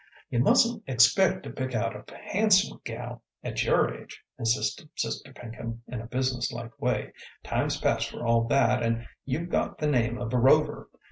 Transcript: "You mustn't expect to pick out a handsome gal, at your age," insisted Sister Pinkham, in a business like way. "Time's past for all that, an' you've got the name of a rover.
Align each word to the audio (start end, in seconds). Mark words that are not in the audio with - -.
"You 0.31 0.39
mustn't 0.39 0.81
expect 0.87 1.43
to 1.43 1.51
pick 1.51 1.75
out 1.75 1.95
a 1.95 2.17
handsome 2.17 2.81
gal, 2.83 3.21
at 3.43 3.63
your 3.63 3.93
age," 3.93 4.23
insisted 4.39 4.89
Sister 4.95 5.31
Pinkham, 5.31 5.83
in 5.87 6.01
a 6.01 6.07
business 6.07 6.51
like 6.51 6.81
way. 6.81 7.13
"Time's 7.43 7.77
past 7.79 8.09
for 8.09 8.25
all 8.25 8.45
that, 8.45 8.81
an' 8.81 9.07
you've 9.25 9.51
got 9.51 9.77
the 9.77 9.85
name 9.85 10.17
of 10.17 10.33
a 10.33 10.39
rover. 10.39 10.89